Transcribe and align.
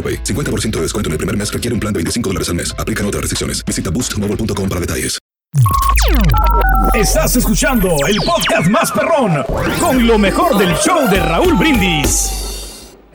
AroPay. 0.00 0.24
50% 0.24 0.70
de 0.70 0.82
descuento 0.82 1.08
en 1.08 1.12
el 1.12 1.18
primer 1.18 1.36
mes 1.36 1.52
requiere 1.52 1.74
un 1.74 1.80
plan 1.80 1.92
de 1.92 1.98
25 1.98 2.30
dólares 2.30 2.48
al 2.48 2.54
mes. 2.54 2.74
Aplican 2.78 3.04
otras 3.04 3.20
restricciones. 3.20 3.62
Visita 3.66 3.90
boostmobile.com 3.90 4.68
para 4.68 4.80
detalles. 4.80 5.20
Estás 6.94 7.36
escuchando 7.36 7.96
el 8.08 8.16
podcast 8.18 8.68
más 8.68 8.92
perrón 8.92 9.44
con 9.80 10.06
lo 10.06 10.18
mejor 10.18 10.56
del 10.58 10.74
show 10.76 11.08
de 11.10 11.20
Raúl 11.20 11.54
Brindis. 11.54 12.30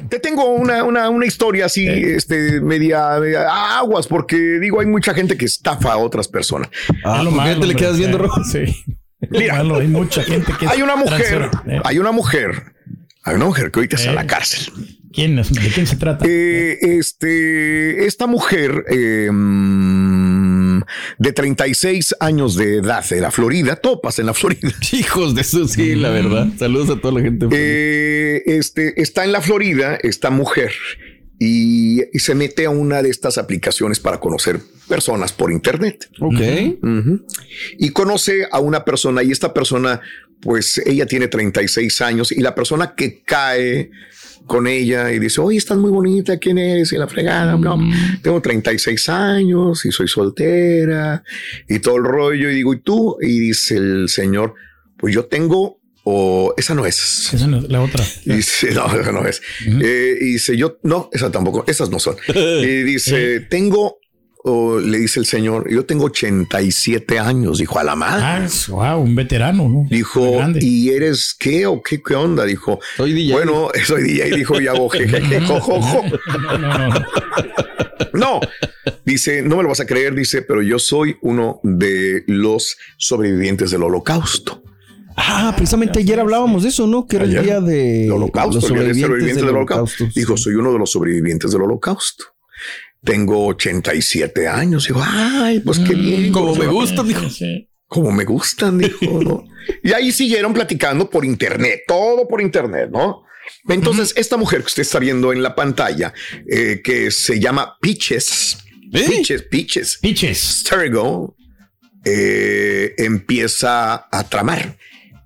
Te 0.10 0.20
tengo 0.20 0.52
una, 0.52 0.84
una, 0.84 1.10
una 1.10 1.26
historia 1.26 1.66
así, 1.66 1.88
este, 1.88 2.62
media, 2.62 3.20
media 3.20 3.78
aguas, 3.78 4.08
porque 4.08 4.36
digo, 4.36 4.82
hay 4.82 4.86
mucha 4.86 5.14
gente 5.14 5.38
que 5.38 5.46
estafa 5.46 5.94
a 5.94 5.98
otras 5.98 6.28
personas. 6.28 6.70
Ah, 7.04 7.24
¿por 7.24 7.44
qué 7.44 7.56
te 7.56 7.66
le 7.66 7.76
quedas 7.76 7.98
viendo? 7.98 8.30
Sí. 8.44 8.84
Mira, 9.30 9.56
Malo, 9.56 9.78
hay 9.78 9.88
mucha 9.88 10.24
gente 10.24 10.54
que 10.60 10.68
hay 10.68 10.82
una 10.82 10.96
mujer, 10.96 11.50
¿eh? 11.68 11.80
hay 11.84 11.98
una 11.98 12.12
mujer, 12.12 12.76
hay 13.24 13.36
una 13.36 13.46
mujer 13.46 13.72
que 13.72 13.80
ahorita 13.80 13.96
está 13.96 14.10
en 14.10 14.16
la 14.16 14.28
cárcel. 14.28 14.72
¿De 15.52 15.70
quién 15.74 15.88
se 15.88 15.96
trata? 15.96 16.26
Eh, 16.28 16.78
este, 16.82 18.06
esta 18.06 18.28
mujer 18.28 18.86
eh, 18.90 19.30
mm, 19.32 20.82
de 21.18 21.32
36 21.32 22.16
años 22.20 22.56
de 22.56 22.78
edad 22.78 23.08
de 23.08 23.22
la 23.22 23.32
Florida, 23.32 23.78
topas 23.78 24.20
en 24.20 24.26
la 24.26 24.34
Florida. 24.34 24.74
Hijos 24.92 25.36
de 25.36 25.42
eso, 25.42 25.68
sí, 25.68 25.96
la 25.96 26.10
verdad. 26.10 26.48
Saludos 26.58 26.90
a 26.90 27.02
toda 27.02 27.14
la 27.14 27.22
gente. 27.22 27.48
Eh, 27.52 28.44
este, 28.46 29.02
está 29.02 29.24
en 29.24 29.32
la 29.32 29.42
Florida 29.42 29.98
esta 30.02 30.30
mujer 30.30 30.74
y, 31.40 32.02
y 32.14 32.20
se 32.20 32.36
mete 32.36 32.66
a 32.66 32.70
una 32.70 33.02
de 33.02 33.10
estas 33.10 33.38
aplicaciones 33.38 34.00
para 34.00 34.20
conocer 34.20 34.60
personas 34.88 35.32
por 35.32 35.52
internet. 35.52 36.10
ok. 36.20 36.42
Y 37.78 37.90
conoce 37.92 38.48
a 38.52 38.60
una 38.60 38.84
persona 38.84 39.24
y 39.24 39.32
esta 39.32 39.54
persona, 39.54 40.02
pues 40.42 40.78
ella 40.86 41.06
tiene 41.06 41.28
36 41.28 42.02
años 42.02 42.32
y 42.32 42.42
la 42.42 42.54
persona 42.54 42.96
que 42.96 43.22
cae 43.24 43.92
con 44.46 44.68
ella 44.68 45.12
y 45.12 45.20
dice, 45.20 45.42
oye, 45.42 45.58
estás 45.58 45.78
muy 45.78 45.92
bonita, 45.92 46.38
¿quién 46.38 46.58
eres? 46.58 46.92
Y 46.94 46.98
la 46.98 47.08
fregada, 47.08 47.58
no, 47.58 47.80
tengo 48.22 48.42
36 48.42 49.10
años 49.10 49.86
y 49.86 49.92
soy 49.92 50.08
soltera 50.08 51.24
y 51.68 51.80
todo 51.80 51.98
el 51.98 52.04
rollo. 52.04 52.50
Y 52.50 52.56
digo, 52.56 52.74
¿y 52.74 52.80
tú? 52.80 53.18
Y 53.22 53.40
dice 53.40 53.78
el 53.78 54.10
señor, 54.10 54.54
pues 54.98 55.14
yo 55.14 55.26
tengo, 55.26 55.80
o 56.04 56.54
esa 56.58 56.76
no 56.76 56.86
es. 56.86 57.34
Esa 57.34 57.48
no 57.48 57.58
es 57.58 57.70
la 57.70 57.82
otra. 57.82 58.06
Y 58.26 58.34
dice, 58.34 58.72
no, 58.72 58.86
esa 59.00 59.12
no 59.12 59.26
es. 59.26 59.42
Eh, 59.66 60.18
y 60.22 60.34
dice, 60.34 60.56
yo, 60.56 60.78
no, 60.84 61.10
esa 61.12 61.32
tampoco, 61.32 61.64
esas 61.68 61.90
no 61.90 62.00
son. 62.00 62.16
Y 62.36 62.84
dice, 62.84 63.42
tengo, 63.42 63.98
o 64.48 64.80
le 64.80 65.00
dice 65.00 65.20
el 65.20 65.26
señor, 65.26 65.68
yo 65.72 65.86
tengo 65.86 66.06
87 66.06 67.18
años, 67.18 67.58
dijo, 67.58 67.80
a 67.80 67.84
la 67.84 67.96
madre. 67.96 68.24
Ah, 68.24 68.48
wow, 68.70 69.02
un 69.02 69.16
veterano, 69.16 69.68
¿no? 69.68 69.88
Dijo. 69.90 70.40
¿y 70.62 70.90
eres 70.90 71.36
qué 71.38 71.66
o 71.66 71.82
qué, 71.82 72.00
qué 72.02 72.14
onda? 72.14 72.46
Dijo, 72.46 72.80
Soy 72.96 73.14
DJ. 73.14 73.34
bueno, 73.34 73.70
soy 73.86 74.04
DJ, 74.04 74.36
dijo, 74.36 74.62
y 74.62 74.68
hago 74.68 74.88
jejeje, 74.90 75.42
jojojo. 75.42 76.04
No, 76.26 76.58
no, 76.58 76.90
no. 76.90 77.06
No, 78.14 78.40
dice, 79.04 79.42
no 79.42 79.58
me 79.58 79.64
lo 79.64 79.70
vas 79.70 79.80
a 79.80 79.86
creer, 79.86 80.14
dice, 80.14 80.42
pero 80.42 80.62
yo 80.62 80.80
soy 80.80 81.18
uno 81.22 81.60
de 81.64 82.24
los 82.28 82.78
sobrevivientes 82.98 83.72
del 83.72 83.84
holocausto. 83.84 84.62
Ah, 85.18 85.54
precisamente 85.56 86.00
ayer 86.00 86.20
hablábamos 86.20 86.64
de 86.64 86.70
eso, 86.70 86.86
¿no? 86.88 87.08
Que 87.08 87.16
era 87.16 87.26
Ayer, 87.26 87.38
el 87.40 87.46
día 87.46 87.62
de 87.62 88.06
El 88.06 88.12
holocausto, 88.12 88.76
el 88.76 88.94
día 88.94 89.08
del 89.34 89.50
holocausto. 89.50 90.08
Dijo, 90.14 90.38
soy 90.38 90.54
uno 90.56 90.72
de 90.72 90.80
los 90.80 90.92
sobrevivientes 90.92 91.52
del 91.52 91.62
holocausto. 91.64 92.35
Tengo 93.06 93.46
87 93.48 94.48
años. 94.48 94.88
Dijo, 94.88 95.02
ay, 95.04 95.60
pues 95.60 95.80
qué 95.80 95.94
bien. 95.94 96.32
Como 96.32 96.56
me 96.56 96.66
¿no? 96.66 96.74
gusta, 96.74 97.04
dijo. 97.04 97.30
Sí, 97.30 97.70
como 97.88 98.12
me 98.12 98.26
gustan, 98.26 98.78
dijo, 98.78 99.22
¿no? 99.24 99.46
Y 99.84 99.94
ahí 99.94 100.12
siguieron 100.12 100.54
platicando 100.54 101.10
por 101.10 101.24
internet, 101.24 101.84
todo 101.88 102.28
por 102.28 102.42
internet, 102.42 102.90
¿no? 102.92 103.24
Entonces, 103.70 104.14
esta 104.18 104.38
mujer 104.38 104.62
que 104.62 104.68
usted 104.68 104.82
está 104.82 105.00
viendo 105.00 105.32
en 105.32 105.44
la 105.44 105.56
pantalla, 105.56 106.14
eh, 106.50 106.82
que 106.84 107.12
se 107.12 107.40
llama 107.40 107.78
Peaches, 107.80 108.58
¿Eh? 108.92 109.06
Peaches, 109.08 109.44
Peaches, 109.44 109.98
Piches. 110.02 110.38
Sturgo, 110.38 111.36
eh, 112.04 112.94
empieza 112.98 114.08
a 114.12 114.30
tramar 114.30 114.78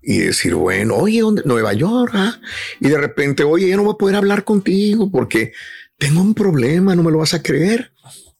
y 0.01 0.19
decir, 0.19 0.55
bueno, 0.55 0.95
oye, 0.95 1.21
¿dónde? 1.21 1.43
Nueva 1.45 1.73
York, 1.73 2.11
ah? 2.15 2.39
y 2.79 2.87
de 2.87 2.97
repente, 2.97 3.43
oye, 3.43 3.69
ya 3.69 3.75
no 3.75 3.83
voy 3.83 3.93
a 3.93 3.97
poder 3.97 4.15
hablar 4.15 4.43
contigo 4.43 5.11
porque 5.11 5.51
tengo 5.99 6.21
un 6.21 6.33
problema, 6.33 6.95
no 6.95 7.03
me 7.03 7.11
lo 7.11 7.19
vas 7.19 7.35
a 7.35 7.43
creer. 7.43 7.91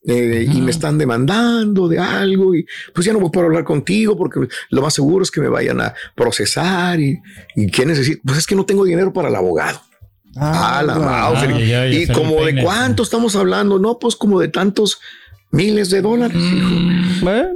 eh, 0.08 0.48
y 0.52 0.62
me 0.62 0.72
están 0.72 0.98
demandando 0.98 1.88
de 1.90 2.00
algo 2.00 2.56
y 2.56 2.66
pues 2.96 3.06
ya 3.06 3.12
no 3.14 3.20
voy 3.20 3.28
a 3.28 3.32
poder 3.32 3.48
hablar 3.48 3.66
contigo 3.66 4.18
porque 4.18 4.40
lo 4.70 4.82
más 4.82 4.94
seguro 4.94 5.24
es 5.24 5.30
que 5.30 5.42
me 5.42 5.50
vayan 5.50 5.82
a 5.82 5.94
procesar 6.16 7.00
y, 7.02 7.20
y 7.56 7.68
qué 7.70 7.86
necesito. 7.86 8.22
Pues 8.26 8.38
es 8.40 8.48
que 8.48 8.56
no 8.56 8.66
tengo 8.66 8.86
dinero 8.86 9.12
para 9.14 9.28
el 9.28 9.36
abogado. 9.36 9.82
Ah, 10.38 10.82
la. 10.86 10.96
Ah, 10.96 11.88
y 11.92 12.08
como 12.08 12.46
de 12.46 12.62
cuánto 12.64 13.04
estamos 13.04 13.36
hablando, 13.36 13.78
no, 13.78 14.00
pues 14.00 14.16
como 14.16 14.40
de 14.40 14.48
tantos 14.48 15.00
miles 15.52 15.90
de 15.90 16.02
dólares. 16.02 16.38
hijo. 16.38 16.70
Bueno, 17.22 17.50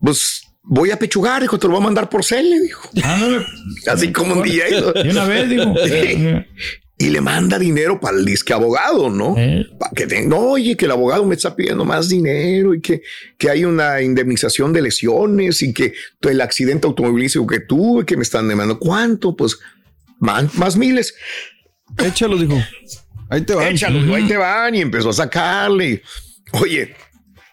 Pues 0.00 0.42
voy 0.62 0.90
a 0.92 0.98
pechugar, 0.98 1.42
dijo, 1.42 1.58
te 1.58 1.66
lo 1.66 1.74
voy 1.74 1.82
a 1.82 1.84
mandar 1.84 2.08
por 2.08 2.24
cel, 2.24 2.46
dijo. 2.62 2.88
Ándale. 3.02 3.44
Así 3.92 4.10
como 4.10 4.34
un 4.36 4.42
día. 4.42 4.64
De 4.68 5.10
una 5.10 5.24
vez, 5.26 5.48
digo. 5.50 5.74
Y 7.02 7.08
le 7.08 7.22
manda 7.22 7.58
dinero 7.58 7.98
para 7.98 8.18
el 8.18 8.26
disque 8.26 8.52
abogado, 8.52 9.08
¿no? 9.08 9.34
Eh. 9.38 9.66
Pa' 9.78 9.90
que 9.96 10.06
te- 10.06 10.26
no, 10.26 10.36
oye, 10.38 10.76
que 10.76 10.84
el 10.84 10.90
abogado 10.90 11.24
me 11.24 11.34
está 11.34 11.56
pidiendo 11.56 11.84
más 11.86 12.10
dinero 12.10 12.74
y 12.74 12.82
que, 12.82 13.00
que 13.38 13.48
hay 13.48 13.64
una 13.64 14.02
indemnización 14.02 14.72
de 14.74 14.82
lesiones 14.82 15.62
y 15.62 15.72
que 15.72 15.94
el 16.20 16.40
accidente 16.42 16.86
automovilístico 16.86 17.46
que 17.46 17.60
tuve, 17.60 18.04
que 18.04 18.16
me 18.18 18.22
están 18.22 18.48
demandando. 18.48 18.78
¿Cuánto? 18.78 19.34
Pues 19.34 19.58
man- 20.18 20.50
más 20.54 20.76
miles. 20.76 21.14
échalo, 22.04 22.36
dijo. 22.36 22.60
Ahí 23.30 23.40
te 23.42 23.54
van. 23.54 23.68
Échalo, 23.68 24.14
ahí 24.14 24.26
te 24.28 24.36
van. 24.36 24.74
Y 24.74 24.80
empezó 24.82 25.08
a 25.08 25.14
sacarle. 25.14 26.02
Oye, 26.52 26.94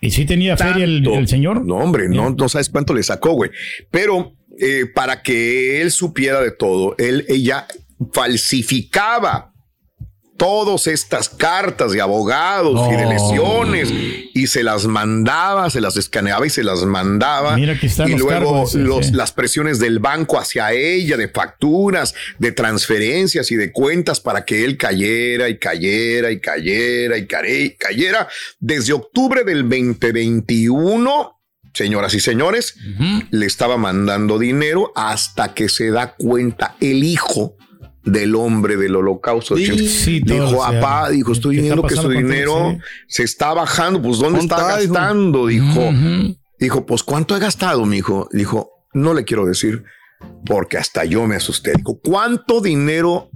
¿Y 0.01 0.11
si 0.11 0.25
tenía 0.25 0.57
feria 0.57 0.83
el, 0.83 1.03
tanto. 1.03 1.17
el 1.19 1.27
señor? 1.29 1.65
No, 1.65 1.77
hombre, 1.77 2.09
no, 2.09 2.29
no 2.31 2.49
sabes 2.49 2.69
cuánto 2.69 2.93
le 2.93 3.01
sacó, 3.01 3.31
güey. 3.31 3.49
Pero 3.91 4.35
eh, 4.59 4.85
para 4.93 5.21
que 5.23 5.81
él 5.81 5.89
supiera 5.91 6.41
de 6.41 6.51
todo, 6.51 6.95
él, 6.97 7.25
ella 7.29 7.65
falsificaba 8.13 9.53
todas 10.37 10.85
estas 10.85 11.29
cartas 11.29 11.93
de 11.93 11.99
abogados 11.99 12.87
y 12.93 12.95
de 12.95 13.05
lesiones 13.07 13.89
y 14.35 14.45
se 14.45 14.61
las 14.61 14.85
mandaba, 14.85 15.67
se 15.71 15.81
las 15.81 15.97
escaneaba 15.97 16.45
y 16.45 16.51
se 16.51 16.63
las 16.63 16.83
mandaba. 16.85 17.55
Mira, 17.55 17.73
aquí 17.73 17.87
están 17.87 18.07
y 18.07 18.11
los 18.11 18.21
luego 18.21 18.65
los- 18.75 19.11
las 19.13 19.31
presiones 19.31 19.79
del 19.79 19.97
banco 19.97 20.37
hacia 20.37 20.73
ella, 20.73 21.17
de 21.17 21.27
facturas, 21.27 22.13
de 22.37 22.51
transferencias 22.51 23.49
y 23.49 23.55
de 23.55 23.71
cuentas 23.71 24.19
para 24.19 24.45
que 24.45 24.63
él 24.63 24.77
cayera 24.77 25.49
y 25.49 25.57
cayera 25.57 26.29
y 26.29 26.39
cayera 26.39 27.17
y 27.17 27.25
cayera. 27.75 28.27
Desde 28.59 28.93
octubre 28.93 29.43
del 29.43 29.63
2021, 29.67 31.33
señoras 31.73 32.13
y 32.13 32.19
señores, 32.19 32.75
le 33.31 33.45
estaba 33.47 33.77
mandando 33.77 34.37
dinero 34.37 34.91
hasta 34.95 35.55
que 35.55 35.67
se 35.67 35.89
da 35.89 36.13
cuenta 36.15 36.75
el 36.79 37.03
hijo 37.03 37.55
del 38.07 38.35
hombre 38.35 38.77
del 38.77 38.95
holocausto. 38.95 39.55
Sí, 39.57 39.87
sí, 39.87 40.21
todo 40.21 40.47
dijo, 40.47 40.57
papá, 40.59 41.09
dijo, 41.09 41.31
estoy 41.31 41.57
¿qué 41.57 41.61
está 41.63 41.75
viendo 41.75 41.87
que 41.87 41.95
su 41.95 42.09
dinero 42.09 42.71
Sí. 42.71 42.79
se 43.07 43.23
está 43.23 43.53
bajando. 43.53 44.01
Pues, 44.01 44.17
¿dónde 44.19 44.39
¿Cuánto 44.39 44.55
está 44.55 44.81
hijo? 44.83 44.93
gastando? 44.93 45.47
Dijo, 45.47 45.91
dijo, 46.59 46.85
pues, 46.85 47.03
¿cuánto 47.03 47.35
he 47.35 47.39
gastado, 47.39 47.85
mi 47.85 47.97
hijo? 47.97 48.27
Dijo, 48.31 48.71
no 48.93 49.13
le 49.13 49.23
quiero 49.25 49.45
decir 49.45 49.83
porque 50.45 50.77
hasta 50.77 51.05
yo 51.05 51.27
me 51.27 51.35
asusté. 51.35 51.73
Dijo, 51.75 51.99
¿cuánto 52.03 52.61
dinero. 52.61 53.29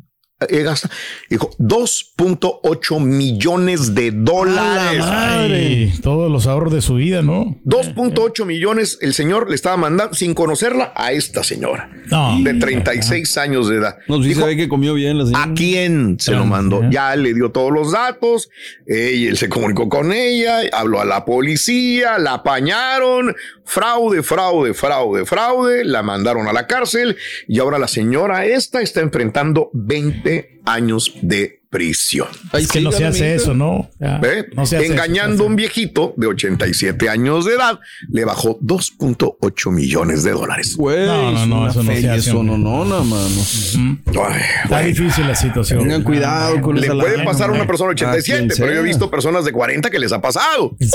Dijo 1.30 1.52
2.8 1.60 3.00
millones 3.00 3.94
de 3.94 4.12
dólares. 4.12 5.04
Ay, 5.06 5.94
todos 6.02 6.32
los 6.32 6.48
ahorros 6.48 6.74
de 6.74 6.82
su 6.82 6.96
vida, 6.96 7.22
¿no? 7.22 7.58
2.8 7.66 8.46
millones 8.46 8.98
el 9.02 9.14
señor 9.14 9.50
le 9.50 9.56
estaba 9.56 9.78
mandando 9.78 10.14
sin 10.16 10.34
conocerla 10.34 10.94
a 10.96 11.12
esta 11.12 11.44
señora 11.44 11.90
No. 12.10 12.40
de 12.42 12.54
36 12.56 13.38
años 13.38 13.70
de 13.70 13.78
edad. 13.78 13.98
No, 14.08 14.22
sí 14.22 14.30
Dijo, 14.30 14.42
se 14.42 14.48
ve 14.48 14.58
que 14.58 14.68
comió 14.68 14.94
bien 14.94 15.18
la 15.18 15.26
señora. 15.26 15.44
¿A 15.44 15.54
quién 15.54 16.18
se 16.20 16.32
lo 16.32 16.46
mandó? 16.46 16.82
Ya 16.90 17.16
le 17.16 17.34
dio 17.34 17.52
todos 17.52 17.72
los 17.72 17.92
datos, 17.92 18.50
ella, 18.88 19.30
él 19.30 19.38
se 19.38 19.50
comunicó 19.50 19.90
con 19.90 20.12
ella, 20.12 20.62
habló 20.74 21.02
a 21.02 21.06
la 21.06 21.26
policía, 21.26 22.18
la 22.18 22.36
apañaron, 22.36 23.36
fraude, 23.66 24.24
fraude, 24.24 24.74
fraude, 24.74 25.26
fraude, 25.26 25.86
la 25.86 26.02
mandaron 26.04 26.48
a 26.48 26.54
la 26.54 26.68
cárcel 26.68 27.16
y 27.48 27.60
ahora 27.60 27.78
la 27.78 27.88
señora 27.88 28.46
esta 28.46 28.82
está 28.82 29.02
enfrentando 29.02 29.70
20 29.74 30.31
años 30.66 31.14
de 31.22 31.61
prisión. 31.72 32.28
Ay, 32.52 32.64
Es 32.64 32.68
que 32.72 32.80
sí, 32.80 32.84
no 32.84 32.92
se 32.92 33.06
hace 33.06 33.34
eso, 33.34 33.54
¿no? 33.54 33.90
Ya, 33.98 34.22
no 34.54 34.66
se 34.66 34.76
hace 34.78 34.86
Engañando 34.88 35.38
no 35.38 35.44
a 35.46 35.48
un 35.48 35.56
viejito 35.56 36.14
de 36.18 36.28
87 36.28 37.08
años 37.10 37.46
de 37.46 37.54
edad, 37.56 37.80
le 38.10 38.26
bajó 38.26 38.60
2.8 38.60 39.72
millones 39.72 40.24
de 40.24 40.32
dólares. 40.32 40.76
Güey, 40.76 41.06
No, 41.06 41.32
no, 41.32 41.46
no, 41.46 41.68
eso 41.70 41.82
no 41.82 41.92
se 41.94 42.10
hace, 42.10 42.30
eso 42.30 42.40
hombre. 42.40 42.58
no, 42.58 42.84
no, 42.86 43.04
mano. 43.06 43.26
Ay, 43.26 43.96
Está 44.06 44.68
bueno. 44.68 44.88
difícil 44.88 45.28
la 45.28 45.36
situación. 45.36 45.80
Tengan 45.80 46.04
cuidado 46.04 46.62
con 46.62 46.80
Le 46.80 46.88
puede 46.92 47.24
pasar 47.24 47.50
a 47.50 47.54
una 47.54 47.66
persona 47.66 47.94
de 47.94 48.04
A 48.06 48.10
87, 48.10 48.48
quien 48.48 48.60
pero 48.60 48.74
yo 48.74 48.80
he 48.82 48.84
visto 48.84 49.10
personas 49.10 49.46
de 49.46 49.54
40 49.54 49.90
que 49.90 49.98
les 50.00 50.12
ha 50.12 50.20
pasado. 50.22 50.76
Les 50.78 50.94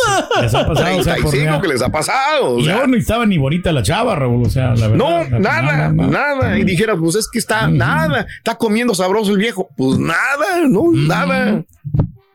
ha 0.54 0.66
pasado, 0.68 0.98
o 0.98 1.02
sea, 1.02 1.14
por 1.16 1.30
35 1.30 1.30
mira, 1.40 1.60
que 1.62 1.68
les 1.68 1.80
ha 1.82 1.88
pasado. 1.88 2.56
o 2.56 2.62
sea. 2.62 2.80
yo 2.80 2.86
no 2.86 2.96
estaba 2.98 3.24
ni 3.24 3.38
bonita 3.38 3.72
la 3.72 3.82
chava, 3.82 4.14
Raúl, 4.14 4.46
o 4.46 4.50
sea, 4.50 4.74
la 4.74 4.88
verdad. 4.88 4.96
No, 4.96 5.24
la- 5.24 5.38
nada, 5.38 5.88
nada. 5.92 6.58
Y 6.58 6.64
dijeras, 6.64 6.96
pues 7.00 7.14
es 7.16 7.28
que 7.28 7.38
está 7.38 7.66
nada. 7.68 8.26
Está 8.36 8.56
comiendo 8.56 8.94
sabroso 8.94 9.32
el 9.32 9.38
viejo. 9.38 9.70
Pues 9.76 9.98
nada, 9.98 10.65
no, 10.68 10.84
nada. 10.92 11.64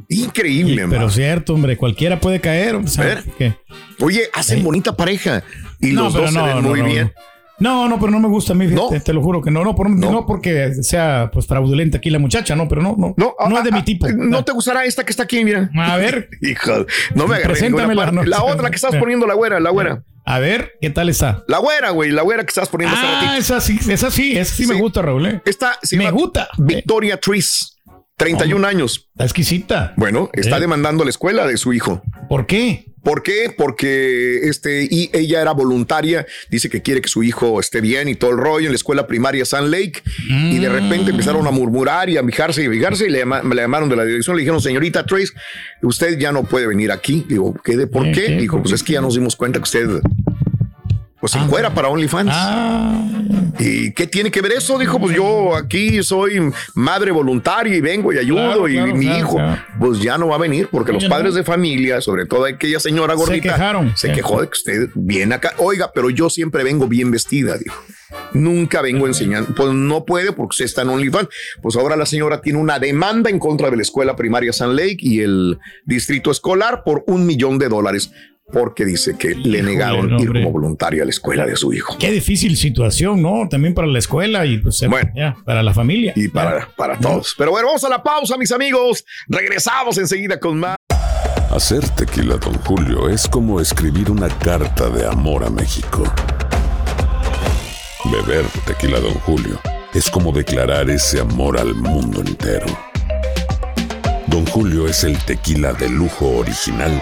Increíble, 0.10 0.81
man. 0.81 0.89
pero 0.89 1.10
cierto, 1.10 1.54
hombre, 1.54 1.78
cualquiera 1.78 2.19
puede 2.19 2.42
caer. 2.42 2.75
O 2.75 2.88
sea, 2.88 3.19
A. 3.19 3.24
¿qué? 3.38 3.56
Oye, 4.01 4.24
hacen 4.33 4.62
bonita 4.63 4.95
pareja. 4.98 5.44
Y 5.80 5.92
los 5.92 6.12
pero 6.13 6.25
dos 6.25 6.33
se 6.33 6.42
ven 6.42 6.63
muy 6.63 6.80
no. 6.81 6.86
bien. 6.86 7.13
No, 7.60 7.88
no, 7.88 8.00
pero 8.00 8.12
no 8.12 8.19
me 8.19 8.28
gusta 8.28 8.54
a 8.54 8.56
mí, 8.56 8.68
fíjate, 8.68 8.95
No. 8.98 9.04
te 9.04 9.13
lo 9.13 9.22
juro 9.22 9.39
que 9.39 9.51
no, 9.51 9.63
no, 9.63 9.75
por- 9.75 9.88
No. 9.88 10.12
no 10.12 10.25
porque 10.25 10.74
sea 10.81 11.30
pues 11.31 11.45
fraudulenta 11.45 12.00
aquí 12.00 12.10
la 12.10 12.18
muchacha, 12.18 12.56
no, 12.56 12.68
pero 12.68 12.81
no, 12.81 12.95
no, 12.98 13.13
No, 13.16 13.36
no, 13.48 13.56
ah, 13.56 13.60
es 13.60 13.63
de 13.66 13.69
ah, 13.72 13.75
mi 13.75 13.83
tipo. 13.83 14.07
No 14.10 14.44
te 14.44 14.51
gustará 14.51 14.83
esta 14.83 15.04
que 15.06 15.12
está 15.12 15.24
aquí, 15.24 15.45
mira. 15.45 15.69
A 15.78 15.95
ver, 15.98 16.28
Hija, 16.42 16.86
no 17.13 17.28
me 17.28 17.36
agarré 17.36 17.69
parte. 17.95 18.12
no. 18.16 18.24
La 18.24 18.44
otra 18.44 18.69
que 18.72 18.78
estás 18.78 18.95
poniendo, 18.95 19.28
la 19.28 19.36
güera, 19.36 19.60
la 19.60 19.69
güera. 19.69 20.04
a 20.25 20.39
ver, 20.39 20.74
¿qué 20.81 20.89
tal 20.89 21.07
está? 21.10 21.44
La 21.48 21.60
güera, 21.60 21.92
güey, 21.92 22.10
la 22.10 22.24
güera 22.24 22.44
que 22.44 22.50
estás 22.50 22.68
poniendo 22.68 22.98
Ah, 23.00 23.36
esa 23.38 23.62
sí, 23.62 23.78
esa 23.88 24.10
sí, 24.10 24.36
esa 24.36 24.56
sí, 24.56 24.63
Sí. 24.63 24.68
me 24.69 24.75
gusta, 24.80 25.04
Raúl. 25.04 25.28
¿eh? 25.28 25.42
Esta 25.45 25.78
se 25.83 25.98
Me 25.98 26.10
gusta. 26.10 26.50
Victoria 26.57 27.18
Tris, 27.18 27.78
31 28.17 28.65
años. 28.67 29.09
Está 29.13 29.23
exquisita. 29.25 29.93
Bueno, 29.97 30.29
está 30.33 30.57
Eh. 30.57 30.61
demandando 30.61 31.03
la 31.03 31.09
escuela 31.09 31.47
de 31.47 31.57
su 31.57 31.73
hijo. 31.73 32.03
¿Por 32.29 32.45
qué? 32.45 32.85
¿Por 33.03 33.23
qué? 33.23 33.51
Porque 33.57 34.41
este, 34.47 34.87
y 34.87 35.09
ella 35.11 35.41
era 35.41 35.53
voluntaria, 35.53 36.27
dice 36.51 36.69
que 36.69 36.83
quiere 36.83 37.01
que 37.01 37.09
su 37.09 37.23
hijo 37.23 37.59
esté 37.59 37.81
bien 37.81 38.07
y 38.07 38.13
todo 38.13 38.29
el 38.29 38.37
rollo 38.37 38.67
en 38.67 38.73
la 38.73 38.75
escuela 38.75 39.07
primaria 39.07 39.43
Sun 39.43 39.71
Lake. 39.71 40.03
Y 40.29 40.59
de 40.59 40.69
repente 40.69 41.09
empezaron 41.09 41.47
a 41.47 41.51
murmurar 41.51 42.11
y 42.11 42.17
a 42.17 42.23
fijarse 42.23 42.61
y 42.61 42.67
a 42.67 42.69
fijarse 42.69 43.07
y 43.07 43.09
le, 43.09 43.17
llama- 43.19 43.41
llamaron 43.55 43.89
de 43.89 43.95
la 43.95 44.05
dirección. 44.05 44.35
Le 44.35 44.41
dijeron, 44.41 44.61
señorita 44.61 45.03
Trace, 45.03 45.29
usted 45.81 46.19
ya 46.19 46.31
no 46.31 46.43
puede 46.43 46.67
venir 46.67 46.91
aquí. 46.91 47.25
Digo, 47.27 47.55
¿qué 47.63 47.75
de 47.75 47.87
por 47.87 48.03
¿Qué? 48.03 48.11
qué? 48.11 48.25
¿Qué? 48.27 48.35
Dijo, 48.35 48.57
¿Por 48.57 48.63
pues 48.63 48.73
es 48.75 48.83
que 48.83 48.93
ya 48.93 49.01
nos 49.01 49.15
dimos 49.15 49.35
cuenta 49.35 49.57
que 49.57 49.63
usted 49.63 49.87
pues 51.21 51.31
se 51.33 51.39
encuera 51.39 51.73
para 51.73 51.88
OnlyFans. 51.88 52.31
Ah, 52.33 53.00
¿Y 53.59 53.91
qué 53.94 54.07
tiene 54.07 54.31
que 54.31 54.41
ver 54.41 54.53
eso? 54.53 54.79
Dijo, 54.79 55.00
pues 55.00 55.15
yo 55.15 55.56
aquí 55.56 56.01
soy 56.03 56.51
madre 56.73 57.12
voluntaria 57.12 57.75
y 57.75 57.79
vengo 57.81 58.12
y 58.12 58.18
ayudo 58.18 58.41
Claro, 58.41 58.68
y 58.68 58.73
claro, 58.73 58.95
mi 58.95 59.06
claro, 59.06 59.19
hijo, 59.19 59.39
pues 59.79 60.00
ya 60.00 60.18
no 60.18 60.29
va 60.29 60.35
a 60.35 60.39
venir 60.39 60.68
porque 60.71 60.91
los 60.91 61.06
padres 61.06 61.33
no. 61.33 61.38
de 61.38 61.44
familia, 61.44 62.01
sobre 62.01 62.25
todo 62.25 62.45
aquella 62.45 62.79
señora 62.79 63.13
Se 63.13 63.19
gordita, 63.19 63.53
quejaron. 63.53 63.95
se 63.95 64.12
quejó 64.12 64.41
de 64.41 64.47
que 64.47 64.53
usted 64.53 64.89
viene 64.95 65.35
acá. 65.35 65.53
Oiga, 65.57 65.91
pero 65.94 66.09
yo 66.09 66.29
siempre 66.29 66.63
vengo 66.63 66.88
bien 66.88 67.12
vestida, 67.12 67.56
dijo. 67.57 67.75
Nunca 68.33 68.81
vengo 68.81 69.07
enseñando. 69.07 69.53
Pues 69.56 69.71
no 69.73 70.06
puede 70.06 70.31
porque 70.33 70.50
usted 70.53 70.65
está 70.65 70.81
en 70.81 70.89
OnlyFans. 70.89 71.29
Pues 71.62 71.75
ahora 71.75 71.95
la 71.95 72.06
señora 72.06 72.41
tiene 72.41 72.59
una 72.59 72.79
demanda 72.79 73.29
en 73.29 73.39
contra 73.39 73.69
de 73.69 73.75
la 73.75 73.81
escuela 73.83 74.15
primaria 74.15 74.51
Sun 74.51 74.75
Lake 74.75 74.97
y 75.00 75.21
el 75.21 75.59
distrito 75.85 76.31
escolar 76.31 76.83
por 76.83 77.03
un 77.07 77.25
millón 77.25 77.57
de 77.57 77.69
dólares 77.69 78.12
porque 78.51 78.85
dice 78.85 79.17
que 79.17 79.35
le 79.35 79.61
negaron 79.63 80.09
no, 80.09 80.21
ir 80.21 80.27
como 80.27 80.51
voluntaria 80.51 81.03
a 81.03 81.05
la 81.05 81.11
escuela 81.11 81.45
de 81.45 81.55
su 81.55 81.73
hijo. 81.73 81.97
qué 81.99 82.11
difícil 82.11 82.57
situación, 82.57 83.21
¿no? 83.21 83.47
También 83.49 83.73
para 83.73 83.88
la 83.88 83.99
escuela 83.99 84.45
y 84.45 84.57
pues, 84.57 84.81
Bueno. 84.89 85.09
ya, 85.15 85.35
para 85.45 85.63
la 85.63 85.73
familia. 85.73 86.13
y 86.15 86.27
para, 86.27 86.67
para 86.75 86.97
todos. 86.97 87.33
Pero 87.38 87.51
bueno, 87.51 87.67
vamos 87.67 87.83
a 87.83 87.89
la 87.89 88.03
pausa, 88.03 88.38
mis 88.38 88.51
amigos. 88.51 89.05
Regresamos 89.27 89.97
enseguida 89.97 90.39
con 90.39 90.59
más. 90.59 90.75
Hacer 91.51 91.88
tequila, 91.89 92.38
Don 92.38 92.53
Julio, 92.59 93.09
es 93.09 93.27
como 93.27 93.59
escribir 93.59 94.09
una 94.09 94.29
carta 94.29 94.89
de 94.89 95.05
amor 95.05 95.44
a 95.44 95.49
México. 95.49 96.03
Beber 98.05 98.45
tequila, 98.65 98.99
Don 98.99 99.13
Julio, 99.15 99.59
es 99.94 100.09
como 100.09 100.31
declarar 100.31 100.89
ese 100.89 101.19
amor 101.19 101.57
al 101.59 101.73
mundo 101.75 102.21
entero. 102.21 102.65
Don 104.27 104.45
Julio 104.45 104.87
es 104.87 105.03
el 105.03 105.17
tequila 105.25 105.73
de 105.73 105.89
lujo 105.89 106.37
original, 106.37 107.01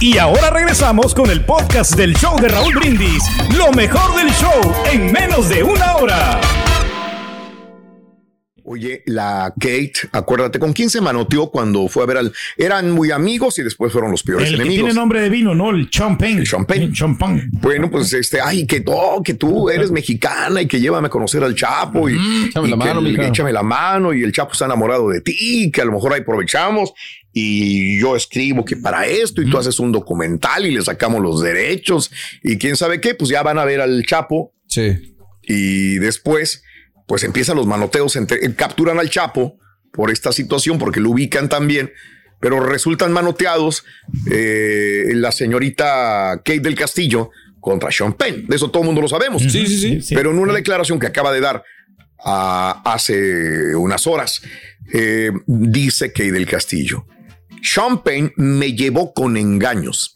Y 0.00 0.16
ahora 0.18 0.50
regresamos 0.50 1.12
con 1.14 1.28
el 1.30 1.44
podcast 1.44 1.96
del 1.96 2.14
show 2.14 2.38
de 2.40 2.48
Raúl 2.48 2.74
Brindis. 2.74 3.22
Lo 3.56 3.72
mejor 3.72 4.16
del 4.16 4.28
show 4.32 4.72
en 4.92 5.12
menos 5.12 5.48
de 5.48 5.62
una 5.64 5.96
hora. 5.96 6.40
Oye, 8.70 9.02
la 9.06 9.52
Kate, 9.58 9.92
acuérdate, 10.12 10.58
¿con 10.58 10.74
quién 10.74 10.90
se 10.90 11.00
manoteó 11.00 11.50
cuando 11.50 11.88
fue 11.88 12.02
a 12.02 12.06
ver 12.06 12.18
al... 12.18 12.32
Eran 12.58 12.90
muy 12.90 13.10
amigos 13.10 13.58
y 13.58 13.62
después 13.62 13.90
fueron 13.90 14.10
los 14.10 14.22
peores 14.22 14.46
El 14.50 14.56
que 14.56 14.60
enemigos. 14.62 14.84
tiene 14.88 15.00
nombre 15.00 15.22
de 15.22 15.30
vino, 15.30 15.54
¿no? 15.54 15.70
El 15.70 15.88
champagne. 15.88 16.36
El 16.36 16.46
champagne. 16.46 16.84
El 16.84 16.92
champagne. 16.92 17.44
Bueno, 17.52 17.90
pues 17.90 18.12
este, 18.12 18.42
ay, 18.42 18.66
que, 18.66 18.80
no, 18.80 19.22
que 19.24 19.32
tú 19.34 19.70
eres 19.70 19.90
mexicana 19.90 20.60
y 20.60 20.66
que 20.66 20.80
llévame 20.80 21.06
a 21.06 21.10
conocer 21.10 21.42
al 21.42 21.54
Chapo 21.54 22.10
y, 22.10 22.18
Échame 22.50 22.68
y 22.68 22.70
la 22.70 22.76
que 22.76 22.84
mano, 22.84 23.00
el- 23.00 23.20
échame 23.20 23.52
la 23.54 23.62
mano 23.62 24.12
y 24.12 24.22
el 24.22 24.32
Chapo 24.32 24.52
está 24.52 24.66
enamorado 24.66 25.08
de 25.08 25.22
ti, 25.22 25.70
que 25.72 25.80
a 25.80 25.84
lo 25.86 25.92
mejor 25.92 26.12
ahí 26.12 26.20
aprovechamos 26.20 26.92
y 27.40 28.00
yo 28.00 28.16
escribo 28.16 28.64
que 28.64 28.76
para 28.76 29.06
esto 29.06 29.40
y 29.42 29.48
tú 29.50 29.58
haces 29.58 29.78
un 29.78 29.92
documental 29.92 30.66
y 30.66 30.70
le 30.72 30.82
sacamos 30.82 31.20
los 31.20 31.40
derechos 31.42 32.10
y 32.42 32.58
quién 32.58 32.76
sabe 32.76 33.00
qué, 33.00 33.14
pues 33.14 33.30
ya 33.30 33.42
van 33.42 33.58
a 33.58 33.64
ver 33.64 33.80
al 33.80 34.04
Chapo 34.04 34.52
Sí. 34.66 35.14
y 35.42 35.98
después 35.98 36.62
pues 37.06 37.22
empiezan 37.24 37.56
los 37.56 37.66
manoteos, 37.66 38.16
entre, 38.16 38.44
eh, 38.44 38.54
capturan 38.54 38.98
al 38.98 39.08
Chapo 39.08 39.58
por 39.92 40.10
esta 40.10 40.32
situación 40.32 40.78
porque 40.78 41.00
lo 41.00 41.10
ubican 41.10 41.48
también, 41.48 41.90
pero 42.40 42.60
resultan 42.60 43.12
manoteados 43.12 43.84
eh, 44.30 45.12
la 45.14 45.32
señorita 45.32 46.36
Kate 46.44 46.60
del 46.60 46.74
Castillo 46.74 47.30
contra 47.60 47.90
Sean 47.90 48.12
Penn. 48.12 48.46
De 48.46 48.56
eso 48.56 48.70
todo 48.70 48.82
el 48.82 48.86
mundo 48.86 49.00
lo 49.00 49.08
sabemos. 49.08 49.42
Sí, 49.42 49.66
sí, 49.66 50.00
sí. 50.02 50.14
Pero 50.14 50.30
en 50.30 50.38
una 50.38 50.52
declaración 50.52 50.98
que 51.00 51.06
acaba 51.06 51.32
de 51.32 51.40
dar 51.40 51.62
hace 52.84 53.74
unas 53.76 54.06
horas, 54.06 54.42
eh, 54.92 55.30
dice 55.46 56.12
Kate 56.12 56.32
del 56.32 56.46
Castillo, 56.46 57.06
Sean 57.62 58.02
Penn 58.02 58.32
me 58.36 58.72
llevó 58.74 59.12
con 59.14 59.36
engaños. 59.36 60.14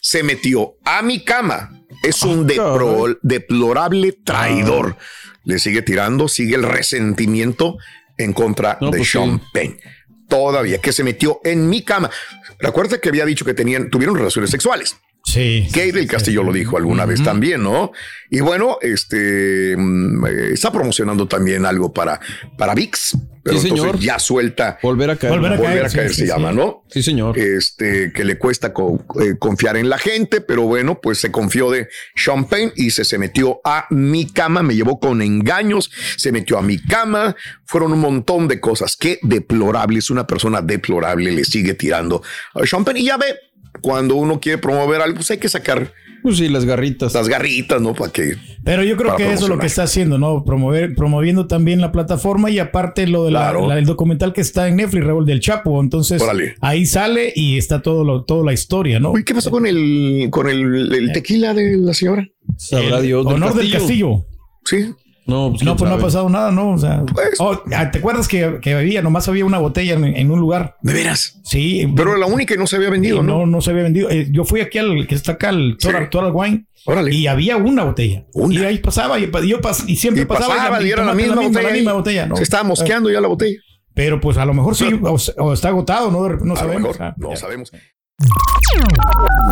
Se 0.00 0.22
metió 0.22 0.74
a 0.84 1.02
mi 1.02 1.24
cama. 1.24 1.70
Es 2.02 2.22
un 2.22 2.46
depro- 2.48 3.18
deplorable 3.22 4.12
traidor. 4.24 4.96
Le 5.44 5.58
sigue 5.58 5.82
tirando, 5.82 6.28
sigue 6.28 6.56
el 6.56 6.62
resentimiento 6.62 7.78
en 8.16 8.32
contra 8.32 8.78
No, 8.80 8.90
de 8.90 8.98
pues 8.98 9.10
Sean 9.10 9.38
sí. 9.40 9.46
Penn. 9.52 9.80
Todavía 10.28 10.78
que 10.78 10.92
se 10.92 11.04
metió 11.04 11.40
en 11.44 11.68
mi 11.70 11.82
cama. 11.82 12.10
Recuerda 12.58 13.00
que 13.00 13.08
había 13.08 13.24
dicho 13.24 13.44
que 13.44 13.54
tenían, 13.54 13.88
tuvieron 13.88 14.16
relaciones 14.16 14.50
sexuales. 14.50 14.96
Sí. 15.38 15.68
Kate 15.72 15.92
del 15.92 16.06
Castillo 16.06 16.42
lo 16.42 16.52
dijo 16.52 16.76
alguna 16.76 17.06
vez 17.06 17.22
también, 17.22 17.62
¿no? 17.62 17.92
Y 18.30 18.40
bueno, 18.40 18.78
este 18.82 19.74
mm, 19.76 20.26
eh, 20.26 20.50
está 20.52 20.70
promocionando 20.72 21.26
también 21.26 21.64
algo 21.64 21.92
para, 21.92 22.20
para 22.58 22.74
VIX, 22.74 23.16
pero 23.42 23.58
Sí, 23.58 23.68
entonces 23.68 23.86
señor. 23.92 23.98
ya 24.00 24.18
suelta. 24.18 24.78
Volver 24.82 25.10
a 25.10 25.16
caer. 25.16 25.32
Volver 25.32 25.52
a 25.52 25.56
Volver 25.56 25.72
caer, 25.72 25.84
a 25.86 25.88
sí, 25.88 25.96
caer 25.96 26.08
sí, 26.10 26.14
se 26.16 26.20
sí. 26.22 26.28
llama, 26.28 26.52
¿no? 26.52 26.84
Sí, 26.90 27.02
señor. 27.02 27.38
Este 27.38 28.12
que 28.12 28.24
le 28.24 28.36
cuesta 28.36 28.74
co- 28.74 29.02
eh, 29.22 29.36
confiar 29.38 29.76
en 29.78 29.88
la 29.88 29.96
gente, 29.98 30.40
pero 30.42 30.62
bueno, 30.64 31.00
pues 31.00 31.18
se 31.18 31.30
confió 31.30 31.70
de 31.70 31.88
Sean 32.14 32.46
Penn 32.48 32.72
y 32.76 32.90
se, 32.90 33.04
se 33.04 33.16
metió 33.16 33.60
a 33.64 33.86
mi 33.90 34.26
cama, 34.30 34.62
me 34.62 34.74
llevó 34.74 35.00
con 35.00 35.22
engaños, 35.22 35.90
se 36.16 36.30
metió 36.32 36.58
a 36.58 36.62
mi 36.62 36.78
cama, 36.78 37.34
fueron 37.64 37.92
un 37.92 38.00
montón 38.00 38.48
de 38.48 38.60
cosas. 38.60 38.96
Qué 38.96 39.18
deplorable, 39.22 39.98
es 40.00 40.10
una 40.10 40.26
persona 40.26 40.60
deplorable, 40.60 41.32
le 41.32 41.44
sigue 41.44 41.72
tirando 41.74 42.22
a 42.54 42.66
Sean 42.66 42.84
Penn 42.84 42.98
y 42.98 43.04
ya 43.04 43.16
ve. 43.16 43.34
Cuando 43.80 44.16
uno 44.16 44.40
quiere 44.40 44.58
promover 44.58 45.00
algo, 45.00 45.16
pues 45.16 45.30
hay 45.30 45.38
que 45.38 45.48
sacar 45.48 45.92
Pues 46.22 46.38
sí, 46.38 46.48
las 46.48 46.64
garritas. 46.64 47.14
las 47.14 47.28
garritas, 47.28 47.80
¿no? 47.80 47.94
Para 47.94 48.10
que 48.12 48.34
Pero 48.64 48.82
yo 48.82 48.96
creo 48.96 49.14
que 49.16 49.32
eso 49.32 49.44
es 49.44 49.48
lo 49.48 49.58
que 49.58 49.66
está 49.66 49.84
haciendo, 49.84 50.18
¿no? 50.18 50.44
Promover, 50.44 50.94
promoviendo 50.96 51.46
también 51.46 51.80
la 51.80 51.92
plataforma 51.92 52.50
y 52.50 52.58
aparte 52.58 53.06
lo 53.06 53.24
del 53.24 53.34
Claro. 53.34 53.68
documental 53.82 54.32
que 54.32 54.40
está 54.40 54.66
en 54.68 54.76
Netflix, 54.76 55.04
Raúl 55.04 55.24
del 55.26 55.38
Chapo. 55.40 55.80
Entonces 55.80 56.20
Órale. 56.20 56.56
ahí 56.60 56.86
sale 56.86 57.32
y 57.36 57.56
está 57.56 57.82
todo 57.82 58.02
lo, 58.04 58.24
toda 58.24 58.44
la 58.44 58.52
historia, 58.52 58.98
¿no? 58.98 59.12
Uy, 59.12 59.24
¿qué 59.24 59.32
pasó 59.34 59.50
con 59.50 59.64
el 59.66 60.26
con 60.30 60.48
el, 60.48 60.92
el 60.92 61.12
tequila 61.12 61.54
de 61.54 61.76
la 61.76 61.94
señora? 61.94 62.26
Sabrá 62.56 62.98
El 62.98 63.04
Dios. 63.04 63.24
del 63.24 63.34
Honor 63.34 63.54
del 63.54 63.70
Castillo. 63.70 64.26
Sí. 64.64 64.92
No, 65.28 65.50
pues, 65.50 65.62
No, 65.62 65.76
pues 65.76 65.90
no 65.90 65.96
ha 65.96 66.00
pasado 66.00 66.28
nada, 66.30 66.50
¿no? 66.50 66.70
O 66.72 66.78
sea, 66.78 67.04
Pues- 67.04 67.34
oh, 67.38 67.62
ah, 67.76 67.90
¿te 67.90 67.98
acuerdas 67.98 68.26
que, 68.26 68.58
que 68.62 68.74
había, 68.74 69.02
nomás 69.02 69.28
había 69.28 69.44
una 69.44 69.58
botella 69.58 69.92
en, 69.94 70.04
en 70.04 70.30
un 70.30 70.40
lugar? 70.40 70.76
De 70.80 70.94
veras. 70.94 71.38
Sí. 71.44 71.86
Pero 71.94 72.16
la 72.16 72.24
única 72.26 72.54
que 72.54 72.58
no 72.58 72.66
se 72.66 72.76
había 72.76 72.88
y 72.88 72.92
vendido, 72.92 73.22
no, 73.22 73.40
¿no? 73.40 73.46
no 73.46 73.60
se 73.60 73.70
había 73.70 73.82
vendido. 73.82 74.08
Eh, 74.10 74.28
yo 74.30 74.44
fui 74.44 74.62
aquí 74.62 74.78
al 74.78 75.06
que 75.06 75.14
está 75.14 75.32
acá, 75.32 75.50
el 75.50 75.76
Total, 75.78 76.04
Sí. 76.04 76.08
Total 76.10 76.32
Wine, 76.34 76.64
Órale. 76.86 77.14
y 77.14 77.26
había 77.26 77.58
una 77.58 77.84
botella. 77.84 78.24
Una. 78.32 78.54
Y 78.54 78.64
ahí 78.64 78.78
pasaba, 78.78 79.18
y, 79.18 79.30
yo 79.46 79.60
pas- 79.60 79.84
y 79.86 79.96
siempre 79.96 80.22
Y 80.22 80.26
pasaba, 80.26 80.56
pasaba, 80.56 80.82
y 80.82 80.90
era 80.90 81.04
la 81.04 81.12
misma 81.14 81.34
botella. 81.36 81.60
la 81.62 81.68
ahí. 81.68 81.74
misma 81.74 81.92
botella, 81.92 82.26
¿no? 82.26 82.36
Se 82.36 82.42
estaba 82.42 82.62
mosqueando 82.64 83.10
ya 83.10 83.20
la 83.20 83.28
botella. 83.28 83.60
Pero 83.94 84.20
pues 84.20 84.38
a 84.38 84.46
lo 84.46 84.54
mejor 84.54 84.76
sí, 84.76 84.86
o, 85.02 85.16
o 85.44 85.52
está 85.52 85.68
agotado, 85.68 86.10
¿no? 86.10 86.20
No 86.26 86.34
A 86.34 86.46
lo 86.46 86.56
sabemos. 86.56 86.82
mejor, 86.98 87.02
Ah, 87.02 87.14
no 87.18 87.30
ya. 87.30 87.36
sabemos. 87.36 87.70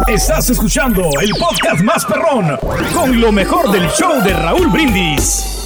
Estás 0.09 0.50
escuchando 0.50 1.02
el 1.21 1.30
podcast 1.33 1.83
más 1.83 2.04
perrón 2.06 2.56
con 2.95 3.21
lo 3.21 3.30
mejor 3.30 3.71
del 3.71 3.88
show 3.90 4.23
de 4.23 4.33
Raúl 4.33 4.68
Brindis. 4.68 5.65